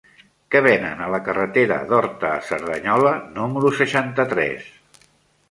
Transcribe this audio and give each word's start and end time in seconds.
Què 0.53 0.61
venen 0.67 1.03
a 1.03 1.09
la 1.15 1.19
carretera 1.27 1.77
d'Horta 1.91 2.31
a 2.39 2.41
Cerdanyola 2.49 3.13
número 3.37 3.75
seixanta-tres? 3.83 4.69